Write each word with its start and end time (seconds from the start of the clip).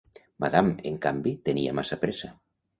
Madame, 0.45 0.73
en 0.93 0.97
canvi, 1.05 1.35
tenia 1.51 1.77
massa 1.83 2.03
pressa. 2.07 2.35